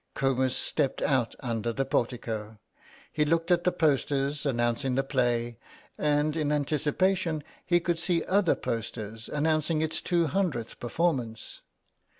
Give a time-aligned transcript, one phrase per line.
[0.15, 2.57] Comus stepped out under the portico;
[3.13, 5.59] he looked at the posters announcing the play,
[5.95, 11.61] and in anticipation he could see other posters announcing its 200th performance.